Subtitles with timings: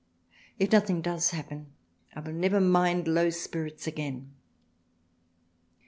[0.57, 1.73] if nothing does happen
[2.15, 4.33] I will never mind low Spirits again.